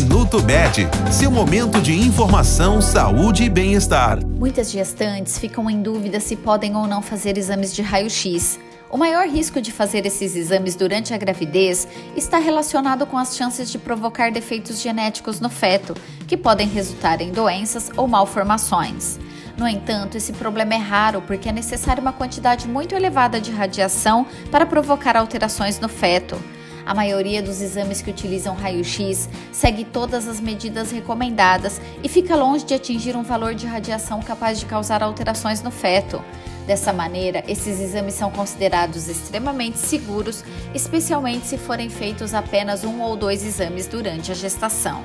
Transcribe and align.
Minuto 0.00 0.42
Med, 0.42 0.88
seu 1.12 1.30
momento 1.30 1.78
de 1.78 1.92
informação, 1.92 2.80
saúde 2.80 3.44
e 3.44 3.50
bem-estar. 3.50 4.18
Muitas 4.26 4.70
gestantes 4.70 5.38
ficam 5.38 5.68
em 5.68 5.82
dúvida 5.82 6.18
se 6.20 6.36
podem 6.36 6.74
ou 6.74 6.86
não 6.86 7.02
fazer 7.02 7.36
exames 7.36 7.74
de 7.74 7.82
raio-x. 7.82 8.58
O 8.90 8.96
maior 8.96 9.28
risco 9.28 9.60
de 9.60 9.70
fazer 9.70 10.06
esses 10.06 10.34
exames 10.34 10.74
durante 10.74 11.12
a 11.12 11.18
gravidez 11.18 11.86
está 12.16 12.38
relacionado 12.38 13.04
com 13.04 13.18
as 13.18 13.36
chances 13.36 13.70
de 13.70 13.76
provocar 13.76 14.32
defeitos 14.32 14.80
genéticos 14.80 15.38
no 15.38 15.50
feto, 15.50 15.94
que 16.26 16.36
podem 16.36 16.66
resultar 16.66 17.20
em 17.20 17.30
doenças 17.30 17.90
ou 17.94 18.08
malformações. 18.08 19.18
No 19.58 19.68
entanto, 19.68 20.16
esse 20.16 20.32
problema 20.32 20.72
é 20.72 20.78
raro 20.78 21.22
porque 21.26 21.50
é 21.50 21.52
necessária 21.52 22.00
uma 22.00 22.12
quantidade 22.12 22.66
muito 22.66 22.94
elevada 22.94 23.38
de 23.38 23.50
radiação 23.50 24.26
para 24.50 24.64
provocar 24.64 25.14
alterações 25.14 25.78
no 25.78 25.90
feto. 25.90 26.42
A 26.84 26.94
maioria 26.94 27.42
dos 27.42 27.60
exames 27.60 28.02
que 28.02 28.10
utilizam 28.10 28.54
raio-x 28.54 29.28
segue 29.52 29.84
todas 29.84 30.26
as 30.26 30.40
medidas 30.40 30.90
recomendadas 30.90 31.80
e 32.02 32.08
fica 32.08 32.36
longe 32.36 32.64
de 32.64 32.74
atingir 32.74 33.16
um 33.16 33.22
valor 33.22 33.54
de 33.54 33.66
radiação 33.66 34.20
capaz 34.20 34.58
de 34.58 34.66
causar 34.66 35.02
alterações 35.02 35.62
no 35.62 35.70
feto. 35.70 36.22
Dessa 36.66 36.92
maneira, 36.92 37.42
esses 37.48 37.80
exames 37.80 38.14
são 38.14 38.30
considerados 38.30 39.08
extremamente 39.08 39.78
seguros, 39.78 40.44
especialmente 40.74 41.46
se 41.46 41.58
forem 41.58 41.88
feitos 41.88 42.34
apenas 42.34 42.84
um 42.84 43.00
ou 43.00 43.16
dois 43.16 43.44
exames 43.44 43.86
durante 43.86 44.30
a 44.30 44.34
gestação. 44.34 45.04